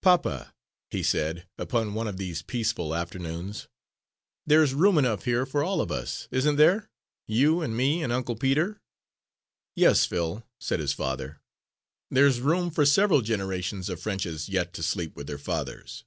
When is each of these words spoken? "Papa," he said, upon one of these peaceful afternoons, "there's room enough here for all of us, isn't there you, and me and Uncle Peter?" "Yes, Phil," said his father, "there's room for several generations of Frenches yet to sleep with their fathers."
"Papa," 0.00 0.54
he 0.90 1.02
said, 1.02 1.48
upon 1.58 1.92
one 1.92 2.06
of 2.06 2.16
these 2.16 2.40
peaceful 2.40 2.94
afternoons, 2.94 3.66
"there's 4.46 4.74
room 4.74 4.96
enough 4.96 5.24
here 5.24 5.44
for 5.44 5.64
all 5.64 5.80
of 5.80 5.90
us, 5.90 6.28
isn't 6.30 6.54
there 6.54 6.88
you, 7.26 7.62
and 7.62 7.76
me 7.76 8.00
and 8.00 8.12
Uncle 8.12 8.36
Peter?" 8.36 8.80
"Yes, 9.74 10.04
Phil," 10.06 10.44
said 10.60 10.78
his 10.78 10.92
father, 10.92 11.40
"there's 12.12 12.38
room 12.40 12.70
for 12.70 12.86
several 12.86 13.22
generations 13.22 13.88
of 13.88 13.98
Frenches 14.00 14.48
yet 14.48 14.72
to 14.74 14.84
sleep 14.84 15.16
with 15.16 15.26
their 15.26 15.36
fathers." 15.36 16.04